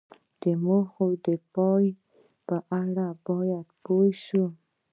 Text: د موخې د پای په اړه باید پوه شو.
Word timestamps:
د 0.41 0.43
موخې 0.63 1.09
د 1.25 1.27
پای 1.53 1.85
په 2.47 2.57
اړه 2.81 3.07
باید 3.27 3.67
پوه 3.85 4.09
شو. 4.23 4.45